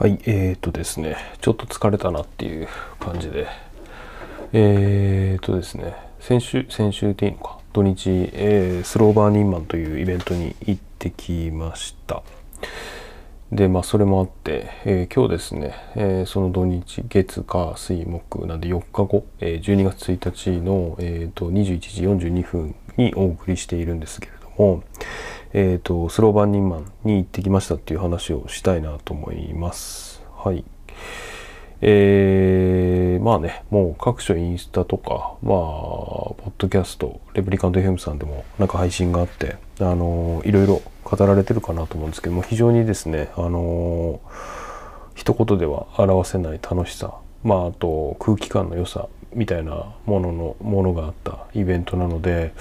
[0.00, 2.68] はい、えーとですね、ちょっと疲れたなっていう
[3.00, 3.48] 感じで、
[4.52, 12.22] えーとですね、先週、先週でいいのか、土日、えースローバーニンマンというイベントに行ってきました。
[13.50, 20.30] で、まあ、それもあって、えー今日ですね、えーその土日、月、火、水、木なんで4日後、えー12月1
[20.60, 24.84] 日の、えーと21時42分にお送りしているんですけれども、
[25.52, 30.22] えーとスローバーニンマンに行ってきましたっていう話をしたいなと思います。
[30.36, 30.64] はい。
[31.80, 44.20] えーまあね、もう各種インスタとか、まあ、ポッドキャスト、レプリカント FM さんでもなんか配信があって、あのいろいろ語られてるかなと思うんですけども、非常にですね、あの
[45.14, 52.54] 一言では表せない楽しさ、まあ、あと空気感の良さみたいなものの、ものがあったイベントなので、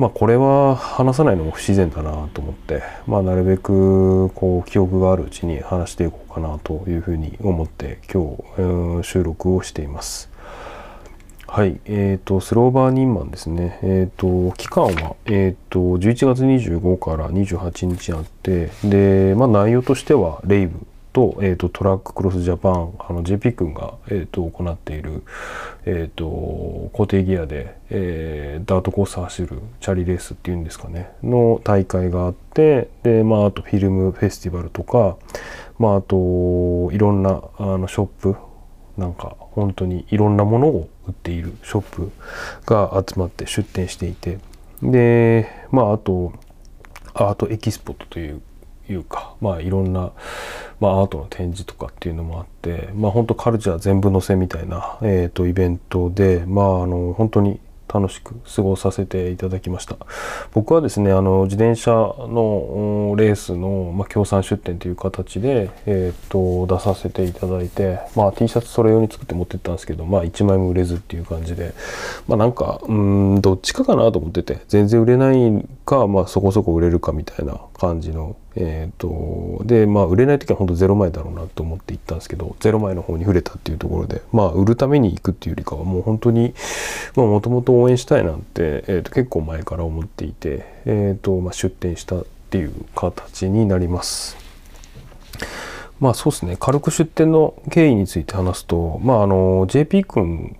[0.00, 10.30] まあこれは話さないのも不自然だなと思って、まあなるべくこう記憶があるうちに話していこうかなというふうに思って今日、えー収録をしています。
[11.46, 13.80] はい、えっ、と、スローバーニンマンですね。
[13.82, 20.78] えっ、と、期間は、えっ、と、11月25から28日あって、で、まあ内容としては、レイブ
[21.12, 25.22] と、えっ、と、トラッククロスジャパン、あの、JP 君が、えっ、と、行っている、
[25.84, 35.16] えっ、と、固定ギアで、えーダートコース走るチャリレースっていうんですかね、の大会があって、で、まあ、あとフィルムフェスティバルとか、
[35.78, 38.36] まあ、あと、いろんな、あの、ショップ、
[39.00, 42.12] なんか本当にいろんなものを売っているショップ
[42.66, 44.38] が集まって出店していて
[44.82, 46.32] でまああと
[47.14, 48.42] アートエキスポットという
[48.90, 50.12] いうかまあいろんな、
[50.80, 57.60] まあ、アートの展示とかっていうのもあってまあ本当カルチャー全部載せみたいな、えー、とイベントでまああの本当に
[57.92, 59.96] 楽しく過ごさせていただきました。
[60.52, 71.74] 僕はですねあの自転車のレースの、まあ、協賛出展という形で、えー、と出させていただいて、まあ、T シャツそれ用に作って持ってったんですけど、まあ、1枚も売れずっていう感じで、
[72.28, 86.52] まあ、なんかうんどっちかかなと思ってて全然売れないか、まあ、そこそこ売れるかみたいな感じのえー、とでまあ売れない時は本当ゼロ枚だろうなと思って行ったんですけどゼロ枚の方に触れたっていうところでまあ売るために行くっていうよりかはもう本当に
[87.14, 94.36] もともと応援したいなんて、えー、と結構前から思っていて、えーとまあ、出店したっていう形になります。
[96.00, 100.56] まあそうですね軽く出店の経緯について話すとまああの JP 君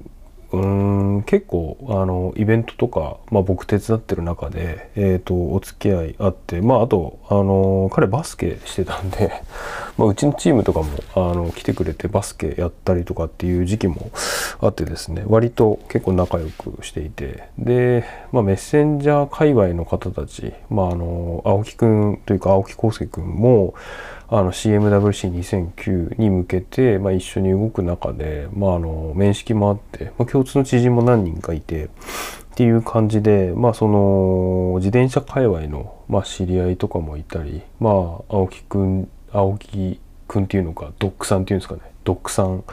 [0.52, 9.30] うん結構あのイベントとか、まあ、僕手伝ってる中で、えー、とお付き合いあってまああとあの彼バスケしてたんで、
[9.96, 14.10] まあ、うちのチームとかもあの来てくれてバスケやったりとかっていう時期も
[14.60, 23.74] あってですね割と結構仲良くしていてで、まあ、メッセンジャー界隈の方たち、まあ、あの青木くんというか青木康介くんも
[24.32, 31.88] あの CMWC2009 に向けて、まあ、一緒に動く中で、まあ、あの面識もあって、まあ、共通の知人も何人かいてっ
[32.54, 37.92] ていう感じで、まあ、その自転車界隈の、まあ、知り合いとかもいたり、まあ、
[38.28, 41.82] 青木くん青木くんっていうのかドックさんっていうんですかね。
[42.04, 42.64] ドックさん。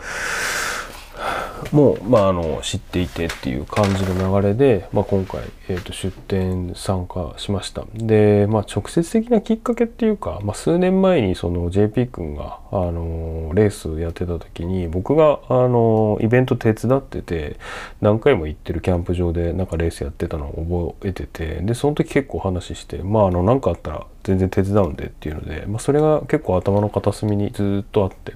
[1.72, 17.58] も、まあ、あの知っていてっていう感じの流れで、まあ、今回、えー、と出展参加しましたで、まあ、直接的なきっかけっていうか、まあ、数年前にその JP 君が、あのレースやってた時に僕が、あのイベント手伝ってて
[18.02, 28.34] 何回も行ってるキャンプ場でなんかレースやってたのを覚えててでその時結構話してまああの何かあったら全然手伝うんでっていうので、まあ、それが結構頭の片隅にずっとあって。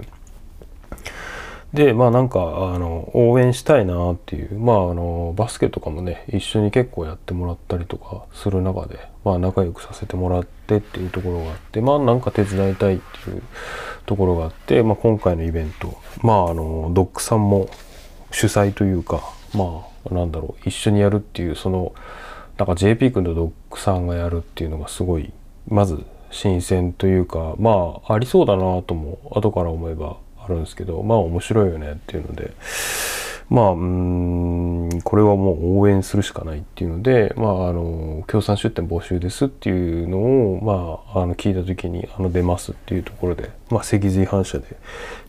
[1.74, 13.42] でまあなんかあの応援したいなっていうまああのバスケとかもね一緒に結構やってもらったりとかする中でまあ仲良くさせてもらってっていうところがあってまあなんか手伝いたいっていう
[14.04, 17.70] ところがあって、まあ、今回のイベントまああのドックさんも
[18.30, 19.22] 主催というか
[19.54, 21.94] まあなんだろう一緒にやるっていうその
[22.58, 25.32] なんか JP 君とドックさんがやるっていうのがすごい
[25.68, 32.52] まず新鮮というかまあありそうだなとも後から思えばあるんですけどまあ面白いよねっていうので
[33.48, 44.64] まあうんこれはもう応援するしかないっていうのでまああの協賛出店募集ですっていうのをまああの聞いた時にあの出ますっていうところでまあ脊髄反射で、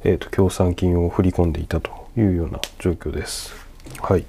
[0.03, 3.53] えー、と協賛金を振り込んでいたというような状況です。
[4.01, 4.25] はい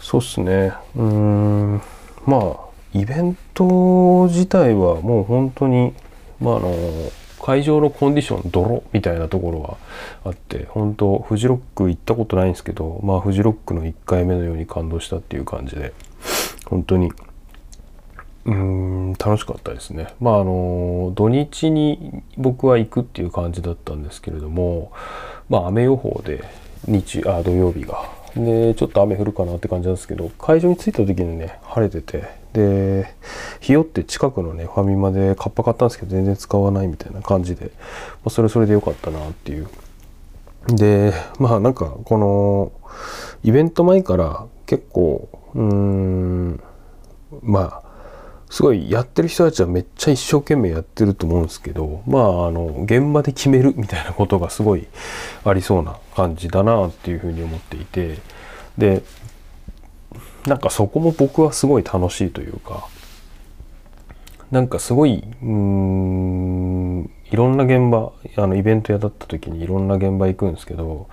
[0.00, 1.82] そうっすねうん
[2.24, 2.56] まあ
[2.92, 5.92] イベント自体はもう本当に
[6.40, 6.70] まああの
[7.46, 9.60] 会場のコンディション泥みたいなところ
[10.24, 15.94] があって本当フジロック行ったことないんですけどまあフジロックの1回目のように感動したっていう感じで
[16.64, 17.12] 本当に
[18.46, 20.08] うーん楽しかったですね。
[20.20, 24.90] まああの土日に僕は行くっていう感じだったんですけれども、
[25.48, 26.42] まあ雨予報で
[26.88, 32.24] 日あ土曜日がでちょっと雨降るかなって感じなんですけど会場に着いた時にね晴れてて
[32.56, 33.14] で
[33.60, 37.70] 日よって近くのねファミマでカッパ買ったんですけど全然使わないみたいな感じで、ま
[38.26, 39.68] あ、それそれで良かったなっていう。
[40.68, 42.72] でまあなんかこの
[43.44, 46.60] イベント前から結構うーん
[47.42, 47.86] まあ
[48.50, 54.88] すごいやってる人たちはめっちゃ一生懸命やってると思うんですけどまああの現場で決めるみたいなことがすごい
[55.44, 58.18] ありそうな感じだなっていうふうに思っていて
[58.78, 59.02] で
[60.46, 62.86] なんかそこも僕はすごい楽しいというか
[64.50, 68.12] なんかすごいうーんいろんな現場
[68.42, 71.08] あのイベント屋だった時にいろんな現場行くんですけど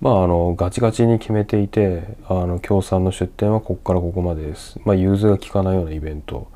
[0.00, 4.78] まああのガチガチに決めていてあの協賛の出店はここからここまでです。
[4.84, 6.48] まあ融通が利かないようなイベント。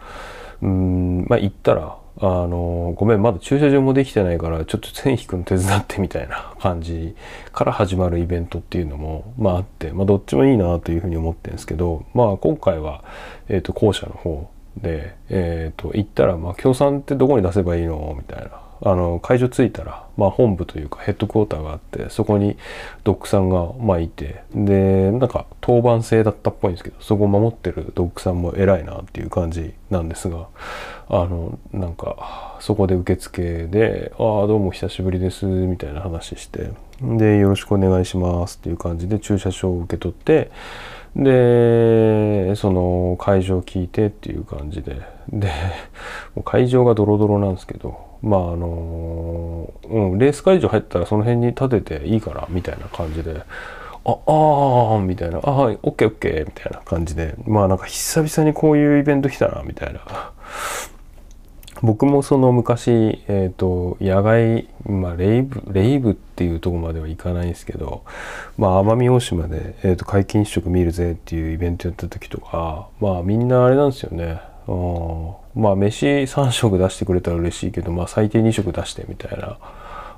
[0.60, 7.16] うーんまあ行ったらあのごめんまだ駐車場もできてないからちょっと線引くん手伝ってみたいな感じ
[7.52, 13.04] から始まるイベントっていうのもまああって、まあ、どっちもいいなというふうに思ってるんですけどまあ今回は、
[13.48, 18.14] えー、と校舎の方で、えー、と行ったら、まあ、協賛ってどこに出せばいいの？
[18.16, 18.69] みたいな。
[18.82, 22.56] あの会場着いたら、まあ、本部というかヘッドクォーターがあってそこに
[23.04, 30.48] ドックさんがまあいてでなんか当番制だったっぽいんですけどそこを守ってるドックさんも偉いなっていう感じなんですが
[31.08, 36.70] あのなんかそこで受付で「ああどうも久しぶりです」みたいな話して
[37.02, 40.50] で「よろしくお願いします」っていう感じで駐車場を受け取って
[41.16, 45.50] でその会場を聞いてっていう感じでで
[46.44, 53.42] 会場がドロドロなんですけどまああのうんレース会場入ったらその辺に立てていいからみたいな感じで。
[54.02, 54.12] あ
[54.96, 60.00] あみたいな「あはいオッケーオッケー」みたいな感じでまあなんか久々にこういうイベント来たなみたいな
[61.82, 62.90] 僕もその昔、
[63.26, 68.04] えーと、野外、まあ、レイブレイブっていうとこまではいかないんですけど、
[68.58, 74.40] まあ、奄美大島で、えーと、皆既日食見るぜっていうイベントやった時とかまあみんなあれなんですよね
[75.54, 79.58] まあ飯3食出してくれたら嬉しいけど、まあ、最低2食出してみたいな。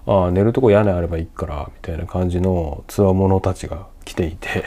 [0.05, 4.65] あ寝るとこ屋根あればいいからみたいな感じのつわものたちが来ていて。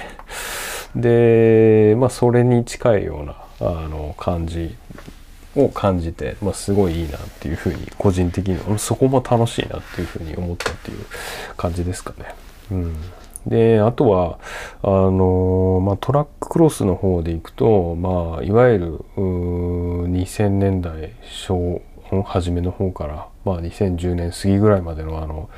[0.95, 4.77] でまあそれに近いようなあの感じ
[5.55, 10.99] を感じて、まあ、すごいいいなっていうふうに個人的にそこも楽しいなっていうふうに思ったっていう
[11.57, 12.33] 感じですかね。
[12.71, 12.95] うん、
[13.47, 14.39] であとは
[14.81, 21.81] あの、まあ、トラッククロスの方でいくと、まあ、いわゆる2000年代初
[22.23, 25.49] 初めの方から、まあ、2010年過ぎぐらいまでのあの、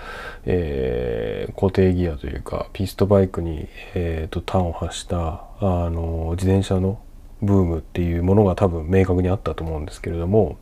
[0.45, 6.99] えー、固定ギアというかピストバイクに、えーと、端を発したあの自転車の
[7.41, 10.57] ブームっていうものが多分明確にあったと思うんですけれども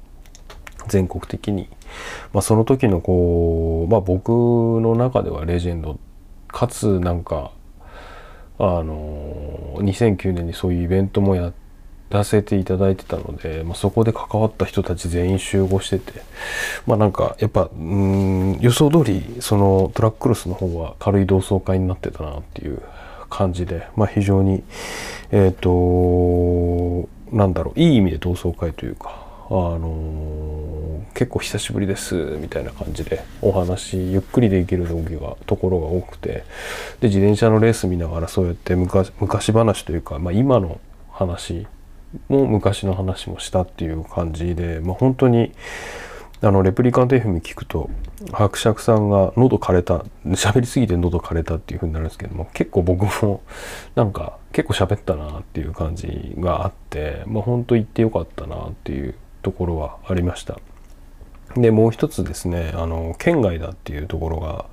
[0.88, 1.70] 全国的に、
[2.34, 6.00] まあ、その時のこう、まあ、僕の中ではレジェンド
[6.56, 7.52] かつなんか
[8.58, 11.52] あの2009年にそういうイベントもや
[12.10, 16.22] らせていただいてたので、まあ、そこで関わった人たち全員集合してて
[16.88, 22.82] まあなんかやっぱうん予想通りそのトラッククロスの方は軽い同窓会になってたなっていう
[23.30, 24.64] 感じで、まあ、非常に
[25.32, 36.44] えっ、ー、となんだろういい意味で同窓会というかあのー、結構久しぶりですみたいな感じでお話ゆっくりできる時がところが多くて。
[37.00, 40.80] で自転車のレース見ながらそうやって昔昔話というか、まあ、今の
[41.12, 41.68] 話
[42.30, 45.52] も昔の話もしたっていう感じで、まあ、本当に
[46.42, 47.90] あのレプリカント FM 聞くと
[48.32, 53.42] 伯爵さんが喉枯れた喋りすぎて喉枯れたっていう風になるんですけども結構僕も
[53.96, 60.58] なんか結構喋ったなっていう感じがあってまあ本当言ってよかったなっていうところはありました。
[61.56, 64.66] でもう一つですねあの県外だっていうところが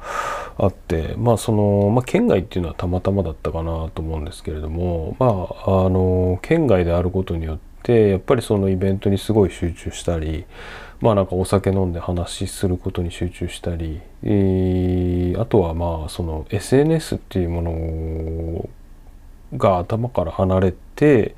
[0.57, 10.45] あってまあその、まあ、県外っていうのはたまたまだったかなと思うんですけれどもまああの県外であることによってやっぱりそのイベントにすごい集中したり
[11.01, 18.69] まあなんかお酒飲んで話することに集中したり、えー、あとはまあその SNS っていうもの
[19.57, 21.37] が頭から離れて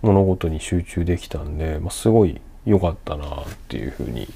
[0.00, 4.28] 物事に集中できたんで、まあ、すごい良かったなっていうふうに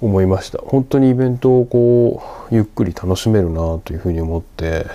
[0.00, 0.58] 思いました。
[0.58, 4.86] 本当にイベントをこうゆっくり楽しめるなというふうに思って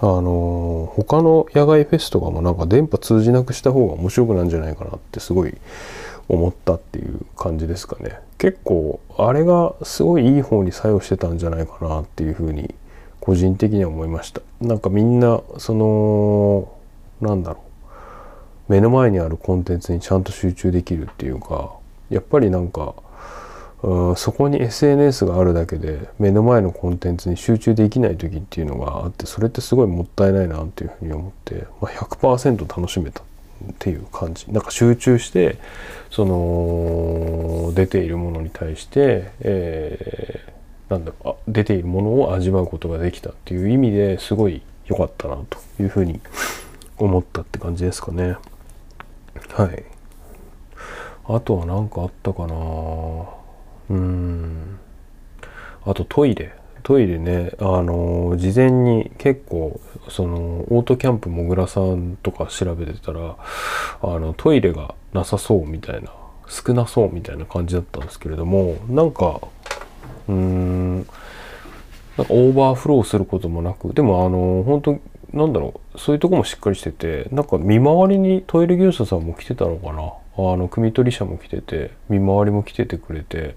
[0.00, 5.56] あの他の野外フェスとかもなんか電波通じなくした方が面白くなんじゃないかなってすごい
[6.28, 8.20] 思ったっていう感じですかね。
[8.38, 12.74] 結構あれがすごいいい方に作用してたんじゃないかなっていうふうに
[13.20, 14.40] 個人的には思いました。
[14.60, 16.72] なんかみんなその
[17.20, 17.67] なんだろう。
[18.68, 21.72] 目の前にあるコンテンツにちゃんと集中できるっていうか
[22.10, 22.94] やっぱりなんか
[23.82, 33.24] うんそこに SNS があるだけで目の前のコンテンツに集中できない時っていうのがあってそれってすごいもったいないなっていうふうに思って、まあ、100%楽しめたっ
[33.78, 34.50] ていう感じ。
[34.50, 35.58] なんか集中して
[36.10, 46.20] その出ているものに対して、えー、なんだろうあ出ているものを味わうことができたっていう意味ですごい良かったなというふうに
[46.96, 48.36] 思ったって感じですかね。
[49.54, 49.84] はい。
[51.26, 52.54] あとは何かあったかな。
[53.90, 54.78] うん。
[55.84, 56.54] あとトイレ。
[56.82, 57.52] トイレね。
[57.58, 63.36] あの事前に結構そのオートキャンプもぐらさんとか調べてたら
[64.02, 66.12] あのトイレがなさそうみたいな
[66.46, 69.40] 少なそうみたいな感じだったんですけれどもなんか
[70.28, 71.06] うーん。
[72.16, 75.00] なんかオーバーフローすることもなくでもあの本当
[75.32, 80.12] なんだろうそういうとこもしっかりしててなんか見回りにトイレ業者さんも来てたのかな。
[80.40, 83.56] あの汲み取り車も来てて見回りも来ててくれて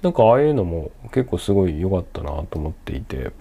[0.00, 3.32] なんかああいうのも結構すごい良かったなと思っていて。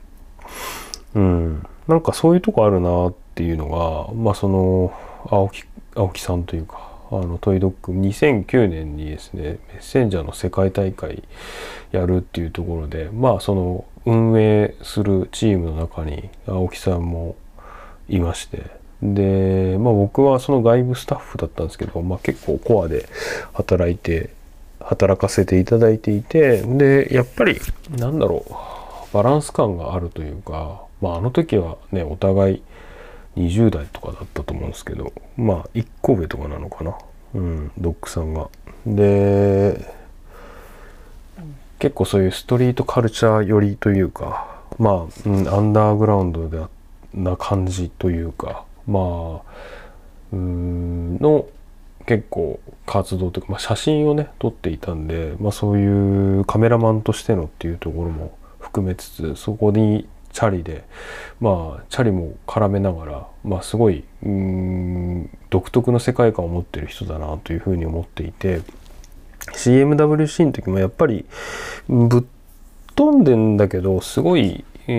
[1.15, 1.65] うん。
[1.87, 4.93] なんかそういうとこあるなっていうのがまあその
[5.29, 5.63] 青木
[5.95, 11.23] 青木さんというかあのトイドッグ2009年にですねメッセンジャーの世界大会
[11.91, 17.35] やるっていうところでまあその運営するチームの中に青木さんも
[18.09, 18.63] いまして
[19.01, 23.07] で、まあ、僕はその外部スタッフだったんですけど、まあ、結構コアで
[23.53, 24.29] 働いて
[24.79, 27.59] 働かせていただいていてでやっぱり
[27.97, 32.63] なんだろうバランス感があるというか、まあ、あの時はねお互い
[33.37, 36.95] 20代とかだったと思うんですけどまあ1個上とかなのかな
[37.33, 38.49] うんドッグさんが。
[38.85, 40.01] で
[41.77, 46.69] 結構そういうストリートカルチャー寄りというかまあ、うん、アンダーグラウンドであっ
[47.13, 49.41] な感じというかまあ
[50.33, 51.45] うんの
[52.05, 60.85] 結構活動というか、まあ、写真をね撮っていたんで、まあ、そういうカメラマンとしてのっていうところも含めつつそこにチャリで
[61.39, 68.61] まあチャリも絡めながら、まあ、すごいうん独特の世界観を持ってる人だなというふうに思っていて
[69.53, 71.25] CMWC の時もやっぱり
[71.89, 72.23] ぶっ
[72.95, 74.91] 飛んでんだけどすごい、え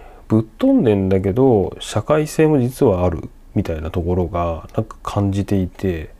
[0.00, 6.10] ーぶっ飛んでんだけど社会性も実はあるみたいなところがなんか感じていて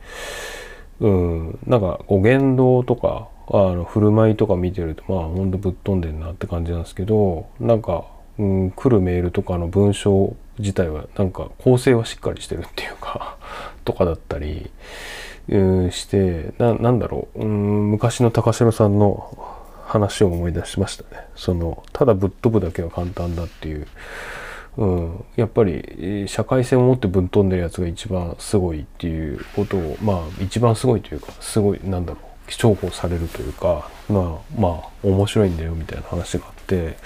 [0.99, 8.05] うんなんかこう言動とかあの振る舞いとか見てるとまあほんとぶっ飛んでんなって感じなんですけどなんか、
[8.39, 13.37] うん、来るメールとかの文章自体はなんか構成はしっかりしてるっていうか
[13.83, 14.71] とかだったり、
[15.49, 19.37] うん、してななんだろう、うん、昔の高城さんの
[19.85, 21.25] 話を思い出しましたね。
[21.35, 23.87] そのただぶっ飛ぶだけは簡単だっていう、
[24.77, 36.97] うん、やっぱり社会性を持ってぶっ飛んでるやつが一番すごいっていうことをまあ一番すごいというかすごいなんだろう重宝されるというかまあまあ面白いんだよみたいな話があって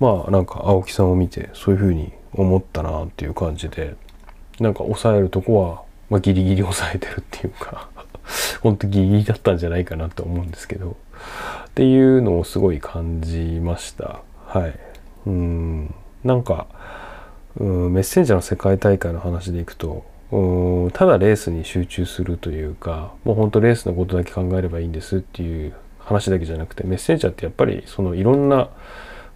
[0.00, 3.94] まあなんか青木さんを見てそういうふうに思ったなっていう感じで
[4.60, 7.88] なんか抑えるとこは、まあ、ギリギリ抑えてるっていうか。
[8.62, 10.96] 本当ギリギリだったんじゃないかなと思うんですけど。
[11.66, 14.20] っていうのをすごい感じました。
[14.46, 14.78] はい。
[15.26, 15.94] うん。
[16.24, 16.66] なんか
[17.58, 28.68] うんメッセンジャーの世界大会の話でいくとうんただレースに集中するというかもうほんとレースのことだけ考えればいいんですっていう話だけじゃなくてメッセンジャーってやっぱりそのいろんな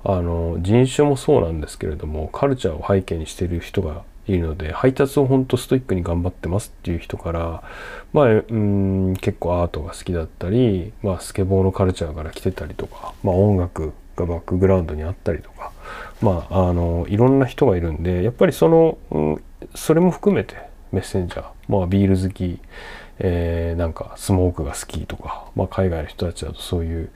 [0.03, 7.63] あの人種もそうなんですけれどもカルチャーを背景にしてる人がいるので配達を本当ストイックに頑張ってますっていう人から
[8.13, 15.73] まあうん結構アートが好きだったり、まあ、スケボーのカルチャーから来てたりとか、まあ、音楽がバックグラウンドにあったりとか
[16.21, 19.43] まああのいろんな人がいるんでやっぱりその、うん、
[19.75, 20.57] それも含めて
[20.93, 22.59] メッセンジャー、まあ、ビール好き、
[23.19, 27.11] えー、なんかスモークが好きとか、まあ、海外の人たちだとそういう、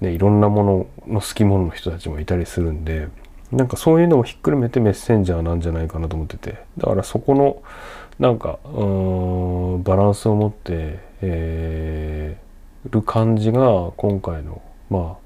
[0.00, 3.08] ね、いろんなものの好きものの人たちもいたりするんで
[3.52, 6.58] なんかそういうのもひっくるめてメッセンジャーなんじゃないかなと思ってて。
[6.78, 7.62] だからそこの
[8.18, 8.84] なんかう
[9.78, 15.16] んバランスを持って、えー、る感じが今回のま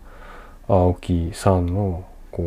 [0.68, 2.42] あ青木さんのこ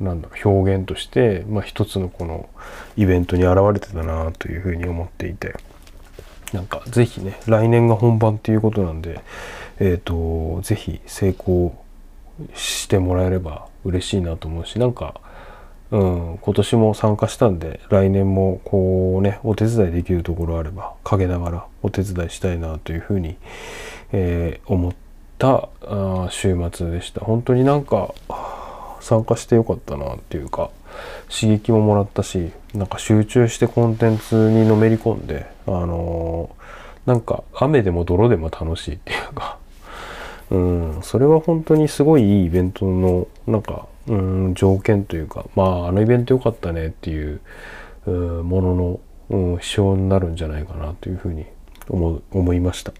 [0.00, 2.48] うなんだろう表現として、まあ、一つのこの
[2.96, 5.54] イベントに現れてたなというふうに思っていて。
[6.52, 9.20] なんか是非ね来年が本番っていうことなんで
[9.78, 11.84] えっ、ー、と是非成功
[12.54, 15.20] してもらえれば嬉しいなと思うしなんか、
[15.90, 23.36] うん、今年も参加したんで来年もこうねお手伝いできるところあれば陰ながらお手伝いしたいなというふうに、
[24.12, 24.92] えー、思っ
[25.38, 27.20] たあ週末でした。
[27.20, 28.14] 本当になんか
[29.00, 30.70] 参加してよかったなっていうか
[31.30, 36.60] 刺激ももらったしなんか集中してコンテンツにのめり込んであのー
[37.06, 39.58] なんか雨でも泥でも楽しいっていうか、
[40.50, 47.40] うん、それは本当にすごいいいイベントのなんか、うん、条件というかまああのイベント良かったねっていう、
[48.06, 51.46] うん、ものの、うん、指標になるんじゃないかなというふうに
[51.88, 52.92] 思思いました。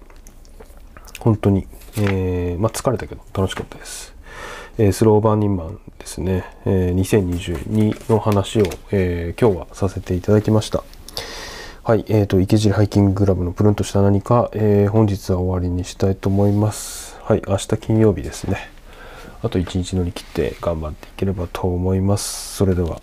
[1.18, 1.66] 本当に、
[1.98, 4.14] えーまあ疲れたけど楽しかったです、
[4.78, 10.82] えースローバーニンマンですね、えー2022の話を、えー今日はさせていただきました。
[11.82, 17.19] はい、えー、と池尻ハイキングクラブのプルンとした何か、えー本日は終わりにしたいと思います。
[17.30, 18.58] はい、明日金曜日ですね。
[19.40, 22.56] あと1日乗り切って頑張っていければと思います。
[22.56, 23.00] それでは。